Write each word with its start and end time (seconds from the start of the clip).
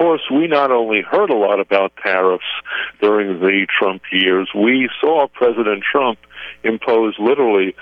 course, 0.00 0.22
we 0.32 0.46
not 0.46 0.70
only 0.70 1.02
heard 1.02 1.28
a 1.28 1.36
lot 1.36 1.60
about 1.60 1.92
tariffs 2.02 2.42
during 3.02 3.38
the 3.38 3.66
Trump 3.78 4.00
years, 4.10 4.48
we 4.54 4.88
saw 4.98 5.28
President 5.28 5.82
Trump 5.82 6.18
impose 6.64 7.14
literally 7.18 7.74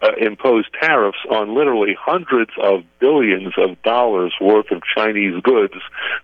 uh, 0.00 0.10
impose 0.20 0.66
tariffs 0.80 1.18
on 1.30 1.56
literally 1.56 1.96
hundreds 1.98 2.50
of 2.62 2.84
billions 3.00 3.54
of 3.56 3.80
dollars 3.82 4.34
worth 4.40 4.70
of 4.70 4.82
Chinese 4.94 5.40
goods 5.42 5.74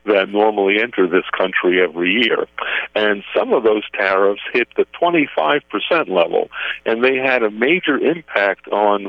that 0.05 0.29
normally 0.29 0.81
enter 0.81 1.09
this 1.09 1.25
country 1.37 1.83
every 1.83 2.13
year. 2.13 2.47
And 2.95 3.23
some 3.35 3.53
of 3.53 3.65
those 3.65 3.83
tariffs 3.93 4.43
hit 4.53 4.69
the 4.77 4.87
25% 5.01 5.63
level, 6.09 6.51
and 6.85 7.03
they 7.03 7.17
had 7.17 7.43
a 7.43 7.51
major 7.51 7.97
impact 7.97 8.69
on 8.69 9.09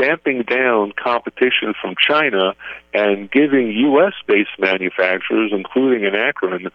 damping 0.00 0.42
down 0.42 0.92
competition 0.92 1.74
from 1.80 1.94
China 2.00 2.54
and 2.94 3.30
giving 3.30 3.70
U.S. 3.72 4.14
based 4.26 4.58
manufacturers, 4.58 5.52
including 5.52 6.04
in 6.04 6.14
Akron, 6.14 6.68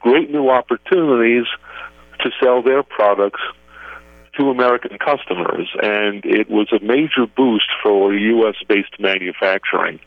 great 0.00 0.30
new 0.30 0.50
opportunities 0.50 1.46
to 2.20 2.30
sell 2.42 2.62
their 2.62 2.82
products 2.82 3.40
to 4.38 4.50
American 4.50 4.98
customers, 4.98 5.68
and 5.82 6.24
it 6.24 6.50
was 6.50 6.68
a 6.72 6.84
major 6.84 7.26
boost 7.26 7.68
for 7.82 8.14
U.S. 8.14 8.56
based 8.68 8.98
manufacturing. 8.98 9.98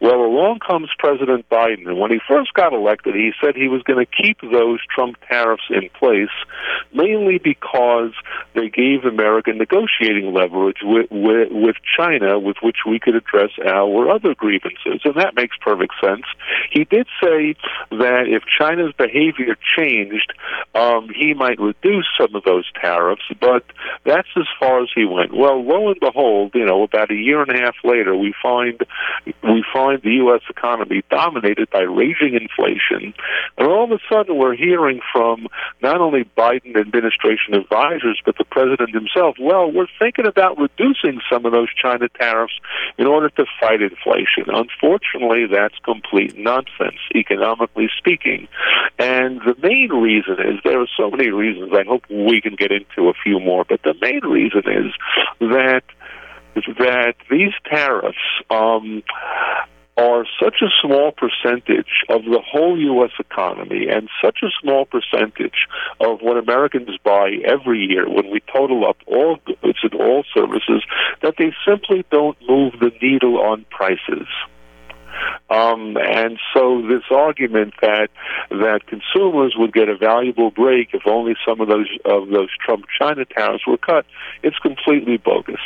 Well, 0.00 0.20
along 0.20 0.60
comes 0.60 0.90
President 0.98 1.48
Biden, 1.48 1.86
and 1.86 1.98
when 1.98 2.10
he 2.10 2.20
first 2.28 2.52
got 2.54 2.72
elected, 2.72 3.14
he 3.14 3.32
said 3.40 3.54
he 3.54 3.68
was 3.68 3.82
going 3.82 4.04
to 4.04 4.22
keep 4.22 4.40
those 4.40 4.80
Trump 4.94 5.16
tariffs 5.28 5.64
in 5.70 5.88
place, 5.98 6.34
mainly 6.92 7.38
because 7.38 8.12
they 8.54 8.68
gave 8.68 9.04
America 9.04 9.52
negotiating 9.52 10.32
leverage 10.32 10.78
with, 10.82 11.06
with, 11.10 11.48
with 11.50 11.76
China, 11.96 12.38
with 12.38 12.56
which 12.62 12.78
we 12.86 12.98
could 12.98 13.14
address 13.14 13.50
our 13.64 14.10
other 14.10 14.34
grievances, 14.34 15.00
and 15.04 15.14
that 15.14 15.34
makes 15.34 15.56
perfect 15.60 15.94
sense. 16.02 16.24
He 16.70 16.84
did 16.84 17.06
say 17.22 17.54
that 17.90 18.24
if 18.26 18.42
China's 18.58 18.92
behavior 18.98 19.56
changed, 19.76 20.32
um, 20.74 21.08
he 21.14 21.34
might 21.34 21.60
reduce 21.60 22.06
some 22.20 22.34
of 22.34 22.44
those 22.44 22.64
tariffs, 22.80 23.22
but 23.40 23.64
that's 24.04 24.28
as 24.36 24.46
far 24.58 24.82
as 24.82 24.88
he 24.94 25.04
went. 25.04 25.32
Well, 25.34 25.64
lo 25.64 25.88
and 25.88 26.00
behold, 26.00 26.52
you 26.54 26.64
know, 26.64 26.82
about 26.82 27.10
a 27.10 27.14
year 27.14 27.42
and 27.42 27.50
a 27.50 27.60
half 27.60 27.76
later, 27.84 28.16
we 28.16 28.34
find 28.42 28.80
we 29.42 29.64
find 29.72 29.83
the 30.02 30.10
U.S. 30.24 30.42
economy 30.50 31.02
dominated 31.10 31.70
by 31.70 31.80
raging 31.80 32.34
inflation, 32.34 33.14
and 33.56 33.66
all 33.66 33.84
of 33.84 33.90
a 33.90 33.98
sudden 34.12 34.36
we're 34.36 34.54
hearing 34.54 35.00
from 35.12 35.48
not 35.82 36.00
only 36.00 36.24
Biden 36.36 36.76
administration 36.76 37.54
advisors 37.54 38.20
but 38.24 38.36
the 38.36 38.44
president 38.44 38.94
himself. 38.94 39.36
Well, 39.40 39.72
we're 39.72 39.88
thinking 39.98 40.26
about 40.26 40.58
reducing 40.58 41.20
some 41.30 41.46
of 41.46 41.52
those 41.52 41.68
China 41.80 42.08
tariffs 42.08 42.54
in 42.98 43.06
order 43.06 43.30
to 43.30 43.44
fight 43.60 43.80
inflation. 43.80 44.44
Unfortunately, 44.48 45.46
that's 45.50 45.78
complete 45.84 46.36
nonsense, 46.36 47.00
economically 47.14 47.88
speaking. 47.96 48.48
And 48.98 49.40
the 49.40 49.56
main 49.62 49.90
reason 49.90 50.36
is 50.40 50.60
there 50.64 50.80
are 50.80 50.88
so 50.96 51.10
many 51.10 51.30
reasons. 51.30 51.72
I 51.72 51.84
hope 51.88 52.04
we 52.10 52.40
can 52.40 52.56
get 52.56 52.70
into 52.70 53.08
a 53.08 53.14
few 53.22 53.40
more 53.40 53.54
more. 53.54 53.64
But 53.68 53.82
the 53.82 53.94
main 54.00 54.20
reason 54.24 54.62
is 54.66 54.92
that 55.40 55.82
that 56.78 57.14
these 57.30 57.52
tariffs 57.64 58.16
um, 58.50 59.02
are 59.96 60.24
such 60.42 60.56
a 60.60 60.70
small 60.82 61.12
percentage 61.12 62.04
of 62.08 62.24
the 62.24 62.42
whole 62.44 62.78
U.S. 62.78 63.12
economy 63.18 63.86
and 63.88 64.08
such 64.22 64.38
a 64.42 64.48
small 64.60 64.86
percentage 64.86 65.68
of 66.00 66.20
what 66.20 66.36
Americans 66.36 66.90
buy 67.04 67.36
every 67.44 67.86
year 67.86 68.08
when 68.08 68.30
we 68.30 68.40
total 68.52 68.88
up 68.88 68.96
all 69.06 69.38
goods 69.46 69.78
and 69.82 69.94
all 69.94 70.24
services 70.34 70.82
that 71.22 71.34
they 71.38 71.52
simply 71.66 72.04
don't 72.10 72.36
move 72.48 72.72
the 72.80 72.90
needle 73.00 73.38
on 73.40 73.64
prices. 73.70 74.26
Um, 75.48 75.96
and 75.96 76.38
so 76.52 76.82
this 76.82 77.04
argument 77.10 77.74
that 77.80 78.08
that 78.50 78.80
consumers 78.88 79.54
would 79.56 79.72
get 79.72 79.88
a 79.88 79.96
valuable 79.96 80.50
break 80.50 80.88
if 80.92 81.02
only 81.06 81.34
some 81.46 81.60
of 81.60 81.68
those 81.68 81.88
of 82.04 82.28
those 82.30 82.48
Trump 82.64 82.86
China 82.98 83.24
tariffs 83.24 83.66
were 83.66 83.78
cut, 83.78 84.06
it's 84.42 84.58
completely 84.58 85.18
bogus. 85.18 85.60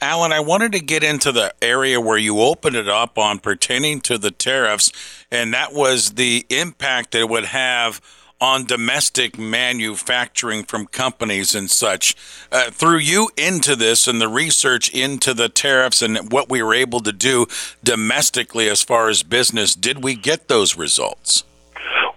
Alan, 0.00 0.32
I 0.32 0.40
wanted 0.40 0.72
to 0.72 0.80
get 0.80 1.02
into 1.02 1.32
the 1.32 1.52
area 1.60 2.00
where 2.00 2.18
you 2.18 2.40
opened 2.40 2.76
it 2.76 2.88
up 2.88 3.18
on 3.18 3.40
pertaining 3.40 4.00
to 4.02 4.16
the 4.16 4.30
tariffs, 4.30 4.92
and 5.30 5.52
that 5.52 5.72
was 5.72 6.12
the 6.12 6.46
impact 6.50 7.12
that 7.12 7.20
it 7.20 7.28
would 7.28 7.46
have 7.46 8.00
on 8.40 8.64
domestic 8.64 9.36
manufacturing 9.36 10.62
from 10.62 10.86
companies 10.86 11.56
and 11.56 11.68
such. 11.68 12.14
Uh, 12.52 12.70
threw 12.70 12.96
you 12.96 13.28
into 13.36 13.74
this 13.74 14.06
and 14.06 14.20
the 14.20 14.28
research 14.28 14.88
into 14.94 15.34
the 15.34 15.48
tariffs 15.48 16.00
and 16.00 16.30
what 16.30 16.48
we 16.48 16.62
were 16.62 16.74
able 16.74 17.00
to 17.00 17.12
do 17.12 17.46
domestically 17.82 18.68
as 18.68 18.82
far 18.82 19.08
as 19.08 19.24
business, 19.24 19.74
did 19.74 20.04
we 20.04 20.14
get 20.14 20.46
those 20.46 20.76
results? 20.76 21.42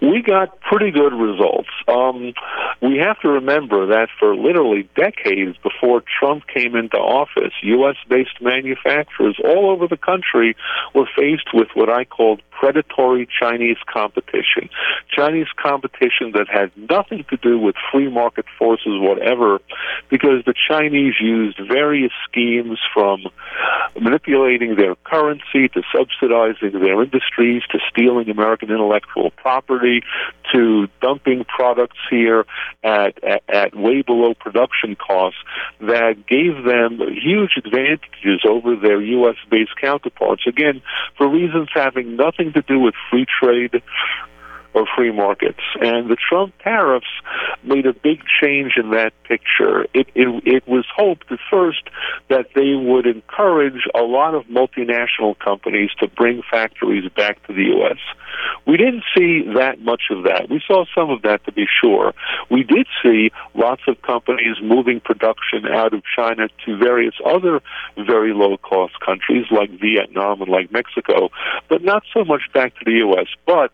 we 0.02 0.20
got 0.20 0.60
pretty 0.60 0.90
good 0.90 1.14
results. 1.14 1.68
Um, 1.86 2.34
we 2.82 2.98
have 2.98 3.18
to 3.20 3.28
remember 3.28 3.86
that 3.86 4.08
for 4.18 4.34
literally 4.34 4.88
decades 4.96 5.56
before 5.62 6.02
Trump 6.18 6.42
came 6.52 6.74
into 6.74 6.96
office, 6.96 7.52
U.S. 7.62 7.94
based 8.08 8.40
manufacturers 8.40 9.38
all 9.44 9.70
over 9.70 9.86
the 9.86 9.96
country 9.96 10.56
were 10.92 11.06
faced 11.16 11.54
with 11.54 11.68
what 11.74 11.88
I 11.88 12.04
called 12.04 12.42
predatory 12.50 13.28
Chinese 13.40 13.76
competition. 13.92 14.68
Chinese 15.08 15.46
competition 15.56 16.32
that 16.34 16.46
had 16.48 16.72
nothing 16.90 17.24
to 17.30 17.36
do 17.36 17.56
with 17.56 17.76
free 17.92 18.10
market 18.10 18.46
forces, 18.58 18.98
whatever, 18.98 19.60
because 20.10 20.44
the 20.44 20.54
Chinese 20.68 21.14
used 21.20 21.60
various 21.68 22.12
schemes 22.28 22.78
from 22.92 23.22
manipulating 24.00 24.74
their 24.74 24.96
currency 25.04 25.68
to 25.68 25.82
subsidizing 25.94 26.80
their 26.80 27.02
industries 27.02 27.62
to 27.70 27.78
stealing 27.90 28.28
American 28.28 28.70
intellectual 28.70 29.30
property 29.30 30.02
to 30.52 30.88
dumping 31.00 31.44
products 31.44 31.98
here 32.10 32.44
at, 32.82 33.22
at, 33.22 33.42
at 33.48 33.76
way 33.76 34.02
below 34.02 34.34
production 34.34 34.96
costs 34.96 35.38
that 35.80 36.26
gave 36.26 36.64
them 36.64 36.98
huge 37.22 37.52
advantages 37.56 38.42
over 38.48 38.76
their 38.76 39.00
U.S. 39.00 39.36
based 39.50 39.76
counterparts. 39.80 40.42
Again, 40.46 40.82
for 41.16 41.28
reasons 41.28 41.68
having 41.74 42.16
nothing 42.16 42.52
to 42.54 42.62
do 42.62 42.78
with 42.78 42.94
free 43.10 43.26
trade 43.40 43.82
or 44.74 44.86
free 44.96 45.12
markets. 45.12 45.60
And 45.80 46.10
the 46.10 46.16
Trump 46.16 46.54
tariffs 46.62 47.06
made 47.62 47.86
a 47.86 47.92
big 47.92 48.22
change 48.42 48.72
in 48.76 48.90
that 48.90 49.12
picture. 49.24 49.82
It, 49.94 50.08
it, 50.14 50.42
it 50.46 50.68
was 50.68 50.86
hoped 50.94 51.30
at 51.30 51.38
first 51.50 51.82
that 52.28 52.46
they 52.54 52.74
would 52.74 53.06
encourage 53.06 53.86
a 53.94 54.02
lot 54.02 54.34
of 54.34 54.44
multinational 54.46 55.38
companies 55.38 55.90
to 56.00 56.08
bring 56.08 56.42
factories 56.50 57.10
back 57.16 57.46
to 57.46 57.52
the 57.52 57.64
U.S. 57.64 57.98
We 58.66 58.76
didn't 58.76 59.04
see 59.16 59.42
that 59.54 59.80
much 59.80 60.02
of 60.10 60.24
that. 60.24 60.48
We 60.48 60.62
saw 60.66 60.84
some 60.94 61.10
of 61.10 61.22
that 61.22 61.44
to 61.46 61.52
be 61.52 61.66
sure. 61.80 62.14
We 62.50 62.62
did 62.62 62.86
see 63.02 63.30
lots 63.54 63.82
of 63.88 64.00
companies 64.02 64.56
moving 64.62 65.00
production 65.00 65.66
out 65.66 65.94
of 65.94 66.02
China 66.16 66.48
to 66.66 66.76
various 66.76 67.14
other 67.24 67.60
very 67.96 68.32
low 68.32 68.56
cost 68.58 68.94
countries 69.04 69.46
like 69.50 69.70
Vietnam 69.70 70.42
and 70.42 70.50
like 70.50 70.70
Mexico, 70.72 71.30
but 71.68 71.82
not 71.82 72.04
so 72.14 72.24
much 72.24 72.42
back 72.54 72.74
to 72.78 72.84
the 72.84 72.98
U.S. 72.98 73.26
But 73.46 73.72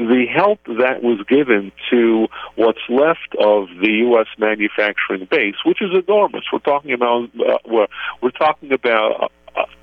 the 0.00 0.24
help 0.34 0.60
that 0.64 1.02
was 1.02 1.20
given 1.28 1.72
to 1.90 2.26
what's 2.56 2.80
left 2.88 3.34
of 3.38 3.68
the 3.80 3.92
U.S. 4.08 4.26
manufacturing 4.38 5.26
base, 5.30 5.56
which 5.66 5.82
is 5.82 5.90
enormous. 5.92 6.44
We're 6.50 6.60
talking 6.60 6.92
about 6.92 7.28
uh, 7.38 7.58
we're, 7.66 7.86
we're 8.22 8.30
talking 8.30 8.72
about. 8.72 9.32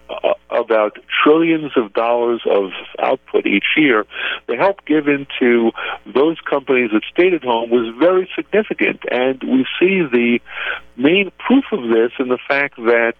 Uh, 0.09 0.33
about 0.49 0.97
trillions 1.23 1.71
of 1.75 1.91
dollars 1.93 2.41
of 2.49 2.71
output 2.99 3.45
each 3.45 3.65
year, 3.75 4.05
the 4.47 4.55
help 4.55 4.85
given 4.85 5.27
to 5.37 5.71
those 6.05 6.37
companies 6.49 6.89
that 6.93 7.01
stayed 7.11 7.33
at 7.33 7.43
home 7.43 7.69
was 7.69 7.93
very 7.99 8.29
significant. 8.33 9.01
And 9.11 9.41
we 9.43 9.65
see 9.79 10.03
the 10.09 10.39
main 10.95 11.31
proof 11.37 11.65
of 11.73 11.89
this 11.89 12.11
in 12.19 12.29
the 12.29 12.39
fact 12.47 12.77
that 12.77 13.13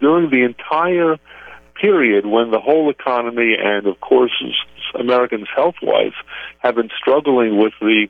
during 0.00 0.30
the 0.30 0.44
entire 0.44 1.16
period 1.80 2.26
when 2.26 2.50
the 2.50 2.60
whole 2.60 2.90
economy 2.90 3.56
and, 3.58 3.86
of 3.86 3.98
course, 4.00 4.32
Americans 4.94 5.48
health 5.54 5.76
wise 5.82 6.12
have 6.58 6.74
been 6.74 6.90
struggling 7.00 7.58
with 7.58 7.72
the 7.80 8.08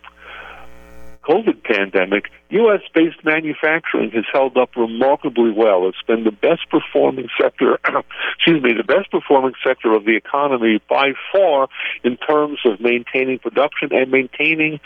COVID 1.29 1.65
pandemic, 1.65 2.25
U.S. 2.51 2.81
based 2.95 3.25
manufacturing 3.25 4.11
has 4.13 4.25
held 4.33 4.57
up 4.57 4.71
remarkably 4.77 5.51
well. 5.51 5.89
It's 5.89 6.03
been 6.07 6.25
the 6.25 6.31
best 6.31 6.69
performing 6.71 7.29
sector, 7.41 7.79
excuse 8.37 8.63
me, 8.63 8.75
the 8.75 8.85
best 8.85 9.11
performing 9.11 9.55
sector 9.67 9.93
of 9.95 10.05
the 10.05 10.17
economy 10.17 10.81
by 10.89 11.13
far 11.33 11.69
in 12.03 12.17
terms 12.19 12.59
of 12.65 12.81
maintaining 12.81 13.39
production 13.39 13.89
and 13.93 14.11
maintaining 14.11 14.81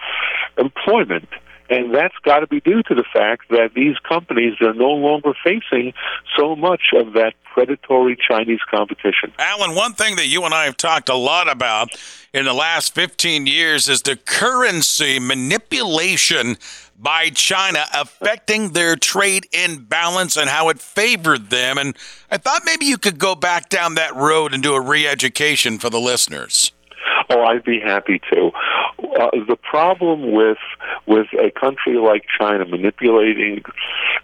employment. 0.56 1.28
And 1.70 1.94
that's 1.94 2.14
got 2.24 2.40
to 2.40 2.46
be 2.46 2.60
due 2.60 2.82
to 2.84 2.94
the 2.94 3.04
fact 3.12 3.50
that 3.50 3.70
these 3.74 3.96
companies 4.08 4.54
are 4.60 4.72
no 4.72 4.90
longer 4.90 5.34
facing 5.44 5.92
so 6.36 6.56
much 6.56 6.80
of 6.94 7.12
that 7.12 7.34
predatory 7.44 8.16
Chinese 8.16 8.60
competition. 8.70 9.32
Alan, 9.38 9.74
one 9.74 9.92
thing 9.92 10.16
that 10.16 10.26
you 10.26 10.44
and 10.44 10.54
I 10.54 10.64
have 10.64 10.76
talked 10.76 11.08
a 11.08 11.14
lot 11.14 11.50
about 11.50 11.90
in 12.32 12.44
the 12.44 12.52
last 12.52 12.94
15 12.94 13.46
years 13.46 13.88
is 13.88 14.02
the 14.02 14.16
currency 14.16 15.18
manipulation 15.18 16.56
by 16.98 17.30
China 17.30 17.84
affecting 17.94 18.72
their 18.72 18.96
trade 18.96 19.46
imbalance 19.52 20.36
and 20.36 20.48
how 20.48 20.68
it 20.68 20.80
favored 20.80 21.50
them. 21.50 21.78
And 21.78 21.96
I 22.30 22.38
thought 22.38 22.62
maybe 22.64 22.86
you 22.86 22.98
could 22.98 23.18
go 23.18 23.34
back 23.34 23.68
down 23.68 23.94
that 23.94 24.14
road 24.14 24.52
and 24.52 24.62
do 24.62 24.74
a 24.74 24.80
re 24.80 25.06
education 25.06 25.78
for 25.78 25.90
the 25.90 26.00
listeners. 26.00 26.72
Oh, 27.30 27.42
I'd 27.42 27.64
be 27.64 27.80
happy 27.80 28.20
to. 28.32 28.50
Uh, 29.20 29.30
the 29.46 29.56
problem 29.56 30.32
with 30.32 30.58
with 31.08 31.26
a 31.32 31.50
country 31.58 31.94
like 31.94 32.24
China 32.38 32.66
manipulating 32.66 33.62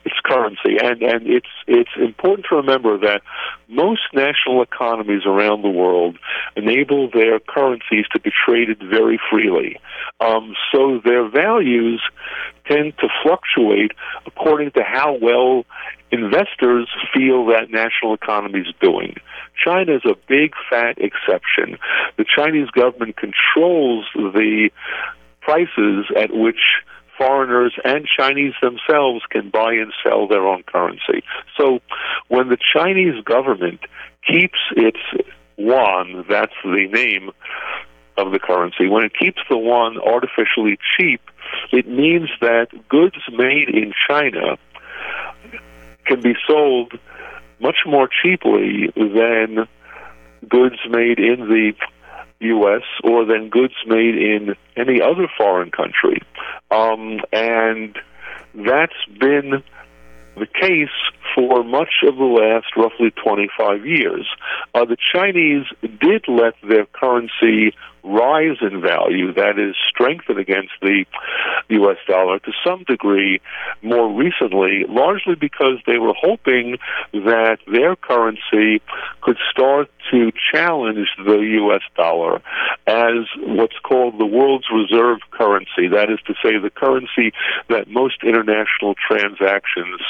its 0.05 0.17
currency, 0.23 0.77
and 0.81 1.03
and 1.03 1.27
it's 1.27 1.49
it's 1.67 1.91
important 1.97 2.47
to 2.51 2.57
remember 2.57 2.99
that 2.99 3.23
most 3.69 4.03
national 4.13 4.63
economies 4.63 5.23
around 5.25 5.63
the 5.63 5.71
world 5.71 6.19
enable 6.57 7.11
their 7.11 7.41
currencies 7.41 8.05
to 8.13 8.21
be 8.21 8.31
traded 8.47 8.79
very 8.79 9.19
freely. 9.31 9.81
Um, 10.21 10.55
so 10.73 11.01
their 11.03 11.27
values 11.29 12.03
tend 12.69 12.97
to 12.99 13.09
fluctuate 13.23 13.93
according 14.27 14.73
to 14.73 14.83
how 14.83 15.17
well 15.21 15.65
investors 16.11 16.89
feel 17.13 17.47
that 17.47 17.71
national 17.71 18.15
economy 18.15 18.61
is 18.61 18.75
doing. 18.81 19.17
China 19.63 19.97
is 19.97 20.03
a 20.05 20.15
big 20.29 20.53
fat 20.71 20.99
exception. 20.99 21.79
The 22.17 22.25
Chinese 22.25 22.71
government 22.71 23.17
controls 23.17 24.07
the 24.15 24.71
prices 25.45 26.07
at 26.17 26.31
which 26.33 26.61
foreigners 27.17 27.75
and 27.85 28.07
Chinese 28.07 28.55
themselves 28.61 29.23
can 29.31 29.51
buy 29.51 29.75
and 29.75 29.93
sell 30.03 30.27
their 30.27 30.47
own 30.47 30.63
currency. 30.65 31.23
So 31.57 31.81
when 32.29 32.49
the 32.49 32.59
Chinese 32.75 33.23
government 33.25 33.81
keeps 34.27 34.59
its 34.77 34.99
yuan, 35.57 36.25
that's 36.29 36.55
the 36.65 36.89
name 36.91 37.31
of 38.17 38.33
the 38.33 38.39
currency, 38.39 38.89
when 38.89 39.05
it 39.05 39.13
keeps 39.19 39.39
the 39.49 39.57
yuan 39.57 39.99
artificially 39.99 40.79
cheap, 40.97 41.21
it 41.73 41.87
means 41.87 42.31
that 42.41 42.69
goods 42.89 43.17
made 43.33 43.69
in 43.69 43.93
China 44.09 44.57
can 46.07 46.21
be 46.21 46.35
sold 46.47 46.93
much 47.61 47.79
more 47.87 48.09
cheaply 48.23 48.91
than 48.97 49.67
goods 50.49 50.77
made 50.91 51.19
in 51.19 51.49
the 51.49 51.73
U.S. 52.45 52.83
or 53.03 53.25
than 53.25 53.49
goods 53.49 53.75
made 53.87 54.17
in 54.17 54.55
any 54.77 55.01
other 55.01 55.29
foreign 55.37 55.71
country. 55.71 56.21
Um, 56.71 57.21
and 57.33 57.97
that's 58.55 58.93
been 59.19 59.63
the 60.37 60.47
case 60.47 60.89
for 61.35 61.63
much 61.63 62.03
of 62.07 62.17
the 62.17 62.25
last 62.25 62.67
roughly 62.77 63.11
25 63.11 63.87
years. 63.87 64.27
Uh, 64.75 64.85
the 64.85 64.97
Chinese 65.15 65.67
did 65.83 66.25
let 66.29 66.55
their 66.69 66.87
currency 66.87 67.75
rise 68.05 68.59
in 68.61 68.81
value, 68.81 69.33
that 69.33 69.59
is, 69.59 69.75
strengthen 69.89 70.39
against 70.39 70.73
the 70.83 71.05
U.S. 71.69 71.97
dollar 72.07 72.39
to 72.41 72.53
some 72.65 72.85
degree 72.85 73.41
more 73.83 74.13
recently, 74.13 74.85
largely 74.89 75.35
because 75.35 75.79
they 75.87 75.99
were 75.99 76.15
hoping 76.21 76.77
that 77.13 77.59
their 77.67 77.97
currency 77.97 78.83
could 79.23 79.39
start 79.51 79.91
to 80.11 80.31
challenge 80.53 81.09
the 81.25 81.39
U.S. 81.39 81.83
dollar 81.97 82.43
as 82.87 83.27
what's 83.39 83.79
called 83.83 84.19
the 84.19 84.27
world's 84.27 84.67
reserve 84.73 85.19
currency. 85.31 85.89
That 85.89 86.11
is 86.11 86.19
to 86.27 86.35
say, 86.43 86.59
the 86.59 86.71
currency 86.71 87.33
that 87.69 87.89
most 87.89 88.23
international 88.23 88.95
transactions 88.95 90.01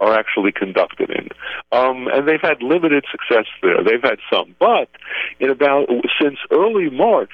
are 0.00 0.18
actually 0.18 0.52
conducted 0.52 1.10
in. 1.10 1.28
Um, 1.72 2.08
and 2.08 2.28
they've 2.28 2.40
had 2.40 2.62
limited 2.62 3.04
success 3.10 3.46
there. 3.62 3.82
They've 3.82 4.02
had 4.02 4.18
some. 4.32 4.54
But 4.58 4.88
in 5.40 5.50
about, 5.50 5.88
since 6.20 6.38
early 6.50 6.90
March, 6.90 7.32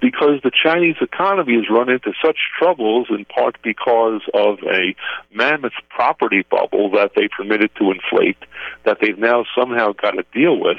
because 0.00 0.40
the 0.42 0.50
Chinese 0.50 0.96
economy 1.00 1.54
has 1.54 1.64
run 1.70 1.88
into 1.88 2.12
such 2.24 2.36
troubles, 2.58 3.06
in 3.10 3.24
part 3.24 3.56
because 3.62 4.20
of 4.34 4.58
a 4.62 4.94
mammoth 5.34 5.72
property 5.88 6.44
bubble 6.50 6.90
that 6.90 7.12
they 7.16 7.28
permitted 7.28 7.70
to 7.78 7.90
inflate, 7.90 8.38
that 8.84 8.98
they've 9.00 9.18
now 9.18 9.44
somehow 9.58 9.92
got 9.92 10.12
to 10.12 10.24
deal 10.34 10.60
with, 10.60 10.78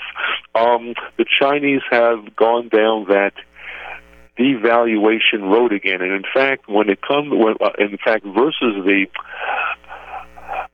um, 0.56 0.94
the 1.18 1.26
Chinese 1.26 1.82
have 1.90 2.36
gone 2.36 2.70
down 2.70 3.06
that 3.10 3.34
devaluation 4.38 5.42
road 5.42 5.74
again. 5.74 6.02
And 6.02 6.12
in 6.12 6.24
fact, 6.32 6.70
when 6.70 6.90
it 6.90 7.00
comes, 7.02 7.34
uh, 7.60 7.70
in 7.80 7.98
fact, 7.98 8.24
versus 8.24 8.86
the 8.86 9.08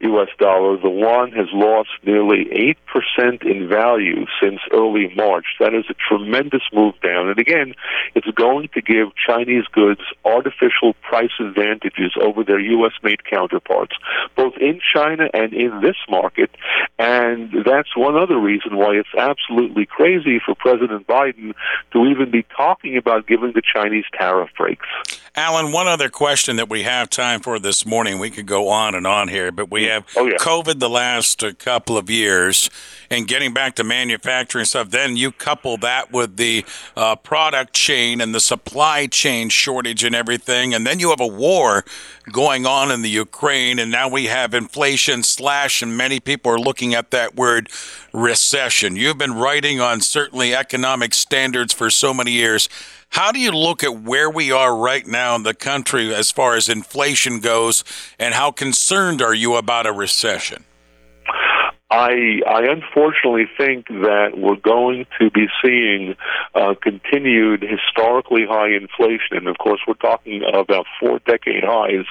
U.S. 0.03 0.29
dollar, 0.37 0.77
the 0.77 0.89
yuan 0.89 1.31
has 1.31 1.47
lost 1.53 1.89
nearly 2.03 2.75
8% 3.19 3.43
in 3.43 3.67
value 3.67 4.25
since 4.41 4.59
early 4.71 5.13
March. 5.15 5.45
That 5.59 5.73
is 5.73 5.85
a 5.89 5.93
tremendous 5.93 6.61
move 6.73 6.95
down. 7.01 7.29
And 7.29 7.39
again, 7.39 7.73
it's 8.15 8.27
going 8.35 8.69
to 8.73 8.81
give 8.81 9.09
Chinese 9.15 9.65
goods 9.71 10.01
artificial 10.25 10.93
price 11.01 11.31
advantages 11.39 12.13
over 12.21 12.43
their 12.43 12.59
U.S. 12.59 12.93
made 13.03 13.23
counterparts, 13.25 13.95
both 14.35 14.53
in 14.59 14.79
China 14.93 15.29
and 15.33 15.53
in 15.53 15.81
this 15.81 15.97
market. 16.09 16.51
And 16.99 17.51
that's 17.65 17.95
one 17.95 18.15
other 18.15 18.37
reason 18.37 18.77
why 18.77 18.95
it's 18.95 19.13
absolutely 19.17 19.85
crazy 19.85 20.39
for 20.45 20.55
President 20.55 21.07
Biden 21.07 21.53
to 21.91 22.05
even 22.05 22.31
be 22.31 22.45
talking 22.55 22.97
about 22.97 23.27
giving 23.27 23.53
the 23.53 23.61
Chinese 23.61 24.05
tariff 24.17 24.49
breaks. 24.57 24.87
Alan, 25.35 25.71
one 25.71 25.87
other 25.87 26.09
question 26.09 26.57
that 26.57 26.69
we 26.69 26.83
have 26.83 27.09
time 27.09 27.39
for 27.39 27.57
this 27.57 27.85
morning. 27.85 28.19
We 28.19 28.29
could 28.29 28.45
go 28.45 28.69
on 28.69 28.93
and 28.93 29.07
on 29.07 29.29
here, 29.29 29.51
but 29.51 29.71
we 29.71 29.85
have 29.93 30.05
oh, 30.17 30.25
yeah. 30.25 30.37
COVID 30.37 30.79
the 30.79 30.89
last 30.89 31.43
uh, 31.43 31.53
couple 31.53 31.97
of 31.97 32.09
years 32.09 32.69
and 33.09 33.27
getting 33.27 33.53
back 33.53 33.75
to 33.75 33.83
manufacturing 33.83 34.65
stuff. 34.65 34.89
Then 34.89 35.15
you 35.15 35.31
couple 35.31 35.77
that 35.77 36.11
with 36.11 36.37
the 36.37 36.65
uh, 36.95 37.15
product 37.15 37.73
chain 37.73 38.21
and 38.21 38.33
the 38.33 38.39
supply 38.39 39.07
chain 39.07 39.49
shortage 39.49 40.03
and 40.03 40.15
everything. 40.15 40.73
And 40.73 40.85
then 40.85 40.99
you 40.99 41.09
have 41.09 41.21
a 41.21 41.27
war 41.27 41.85
going 42.31 42.65
on 42.65 42.91
in 42.91 43.01
the 43.01 43.09
Ukraine. 43.09 43.79
And 43.79 43.91
now 43.91 44.09
we 44.09 44.25
have 44.25 44.53
inflation 44.53 45.23
slash, 45.23 45.81
and 45.81 45.95
many 45.95 46.19
people 46.19 46.51
are 46.51 46.59
looking 46.59 46.93
at 46.93 47.11
that 47.11 47.35
word 47.35 47.69
recession. 48.13 48.95
You've 48.95 49.17
been 49.17 49.35
writing 49.35 49.79
on 49.79 50.01
certainly 50.01 50.55
economic 50.55 51.13
standards 51.13 51.73
for 51.73 51.89
so 51.89 52.13
many 52.13 52.31
years. 52.31 52.69
How 53.13 53.31
do 53.31 53.39
you 53.39 53.51
look 53.51 53.83
at 53.83 54.01
where 54.01 54.27
we 54.27 54.51
are 54.51 54.75
right 54.75 55.05
now 55.05 55.35
in 55.35 55.43
the 55.43 55.53
country 55.53 56.11
as 56.15 56.31
far 56.31 56.55
as 56.55 56.67
inflation 56.67 57.41
goes, 57.41 57.83
and 58.17 58.33
how 58.33 58.49
concerned 58.49 59.21
are 59.21 59.35
you 59.35 59.53
about 59.53 59.85
a 59.85 59.91
recession? 59.91 60.63
I, 61.93 62.41
I 62.49 62.63
unfortunately 62.71 63.45
think 63.55 63.87
that 63.87 64.31
we're 64.35 64.55
going 64.55 65.05
to 65.19 65.29
be 65.29 65.45
seeing 65.63 66.15
uh, 66.55 66.73
continued 66.81 67.61
historically 67.61 68.47
high 68.49 68.69
inflation, 68.69 69.37
and 69.37 69.47
of 69.47 69.59
course, 69.59 69.79
we're 69.87 69.93
talking 69.93 70.41
about 70.41 70.87
four 70.99 71.19
decade 71.27 71.63
highs 71.63 72.07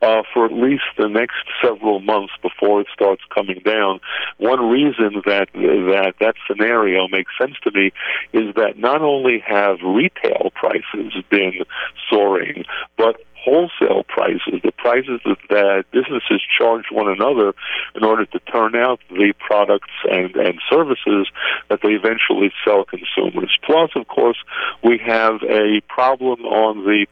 uh, 0.00 0.22
for 0.32 0.46
at 0.46 0.52
least 0.52 0.84
the 0.96 1.08
next 1.08 1.42
several 1.60 1.98
months 1.98 2.34
before 2.40 2.80
it 2.80 2.86
starts 2.94 3.22
coming 3.34 3.60
down. 3.64 3.98
One 4.38 4.70
reason 4.70 5.22
that 5.26 5.48
that 5.54 6.14
that 6.20 6.34
scenario 6.46 7.08
makes 7.08 7.32
sense 7.36 7.54
to 7.64 7.72
me 7.72 7.90
is 8.32 8.54
that 8.54 8.78
not 8.78 9.02
only 9.02 9.42
have 9.44 9.78
retail 9.82 10.52
prices 10.54 11.14
been 11.30 11.64
soaring, 12.08 12.64
but 12.96 13.25
wholesale 13.46 14.02
prices, 14.08 14.60
the 14.64 14.72
prices 14.72 15.20
that 15.48 15.84
businesses 15.92 16.42
charge 16.58 16.86
one 16.90 17.08
another 17.08 17.54
in 17.94 18.04
order 18.04 18.26
to 18.26 18.38
turn 18.40 18.74
out 18.74 18.98
the 19.10 19.32
products 19.38 19.92
and, 20.10 20.34
and 20.34 20.58
services 20.68 21.28
that 21.68 21.80
they 21.82 21.90
eventually 21.90 22.50
sell 22.64 22.84
consumers. 22.84 23.56
Plus, 23.64 23.90
of 23.94 24.08
course, 24.08 24.38
we 24.82 24.98
have 24.98 25.42
a 25.44 25.80
problem 25.88 26.40
on 26.44 26.84
the 26.84 27.06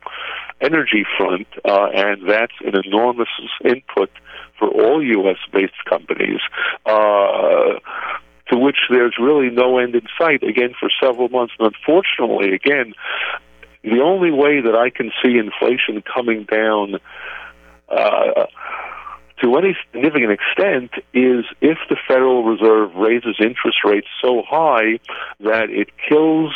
energy 0.60 1.04
front, 1.16 1.46
uh, 1.64 1.86
and 1.94 2.28
that's 2.28 2.54
an 2.64 2.74
enormous 2.84 3.28
input 3.64 4.10
for 4.58 4.68
all 4.68 5.02
U.S. 5.02 5.38
based 5.52 5.84
companies. 5.88 6.40
Uh, 6.84 7.78
to 8.52 8.58
which 8.58 8.76
there's 8.90 9.16
really 9.18 9.48
no 9.48 9.78
end 9.78 9.94
in 9.94 10.02
sight 10.18 10.42
again 10.42 10.74
for 10.78 10.90
several 11.02 11.30
months. 11.30 11.54
And 11.58 11.72
unfortunately, 11.74 12.52
again, 12.52 12.92
the 13.84 14.00
only 14.02 14.30
way 14.30 14.60
that 14.60 14.74
I 14.74 14.90
can 14.90 15.12
see 15.22 15.36
inflation 15.36 16.02
coming 16.02 16.44
down 16.44 16.96
uh, 17.88 18.46
to 19.42 19.56
any 19.56 19.76
significant 19.92 20.32
extent 20.32 20.90
is 21.12 21.44
if 21.60 21.78
the 21.90 21.96
Federal 22.08 22.44
Reserve 22.44 22.94
raises 22.94 23.36
interest 23.38 23.78
rates 23.84 24.06
so 24.22 24.42
high 24.48 24.98
that 25.40 25.68
it 25.70 25.88
kills 26.08 26.52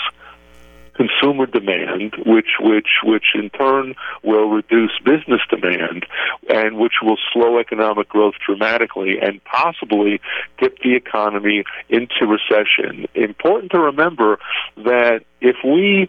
consumer 0.98 1.46
demand, 1.46 2.14
which 2.26 2.58
which 2.60 2.88
which 3.04 3.26
in 3.34 3.50
turn 3.50 3.94
will 4.24 4.48
reduce 4.50 4.90
business 5.04 5.40
demand, 5.48 6.04
and 6.50 6.76
which 6.76 6.94
will 7.02 7.18
slow 7.32 7.58
economic 7.58 8.08
growth 8.08 8.34
dramatically, 8.44 9.18
and 9.22 9.42
possibly 9.44 10.20
tip 10.58 10.76
the 10.82 10.94
economy 10.96 11.64
into 11.88 12.26
recession. 12.26 13.06
Important 13.14 13.70
to 13.72 13.78
remember 13.78 14.38
that 14.76 15.20
if 15.40 15.56
we 15.64 16.08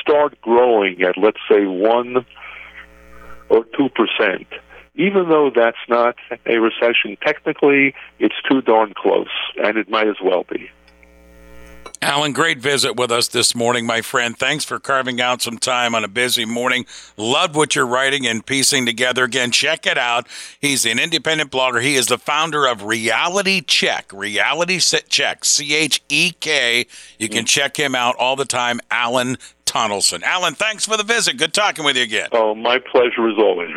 start 0.00 0.40
growing 0.40 1.02
at 1.02 1.18
let's 1.18 1.40
say 1.50 1.66
one 1.66 2.24
or 3.50 3.64
two 3.76 3.88
percent 3.90 4.46
even 4.94 5.30
though 5.30 5.50
that's 5.54 5.78
not 5.88 6.16
a 6.44 6.58
recession 6.58 7.16
technically, 7.24 7.94
it's 8.18 8.34
too 8.46 8.60
darn 8.60 8.92
close, 8.94 9.32
and 9.56 9.78
it 9.78 9.88
might 9.88 10.06
as 10.06 10.16
well 10.22 10.44
be. 10.44 10.70
Alan, 12.02 12.32
great 12.32 12.58
visit 12.58 12.96
with 12.96 13.12
us 13.12 13.28
this 13.28 13.54
morning, 13.54 13.86
my 13.86 14.00
friend. 14.00 14.36
Thanks 14.36 14.64
for 14.64 14.80
carving 14.80 15.20
out 15.20 15.40
some 15.40 15.56
time 15.56 15.94
on 15.94 16.02
a 16.02 16.08
busy 16.08 16.44
morning. 16.44 16.84
Loved 17.16 17.54
what 17.54 17.76
you're 17.76 17.86
writing 17.86 18.26
and 18.26 18.44
piecing 18.44 18.86
together. 18.86 19.22
Again, 19.22 19.52
check 19.52 19.86
it 19.86 19.96
out. 19.96 20.26
He's 20.60 20.84
an 20.84 20.98
independent 20.98 21.52
blogger. 21.52 21.80
He 21.80 21.94
is 21.94 22.06
the 22.06 22.18
founder 22.18 22.66
of 22.66 22.80
RealityChek, 22.80 24.12
Reality 24.12 24.80
Check, 24.80 25.44
C 25.44 25.76
H 25.76 26.02
E 26.08 26.32
K. 26.40 26.86
You 27.20 27.28
can 27.28 27.46
check 27.46 27.76
him 27.76 27.94
out 27.94 28.16
all 28.16 28.34
the 28.34 28.46
time, 28.46 28.80
Alan 28.90 29.36
Tonelson. 29.64 30.24
Alan, 30.24 30.54
thanks 30.54 30.84
for 30.84 30.96
the 30.96 31.04
visit. 31.04 31.36
Good 31.36 31.52
talking 31.52 31.84
with 31.84 31.96
you 31.96 32.02
again. 32.02 32.30
Oh, 32.32 32.52
my 32.52 32.80
pleasure 32.80 33.28
as 33.28 33.38
always. 33.38 33.70